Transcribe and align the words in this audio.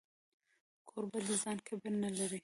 کوربه 0.87 1.19
د 1.27 1.29
ځان 1.43 1.57
کبر 1.67 1.93
نه 2.03 2.09
لري. 2.17 2.39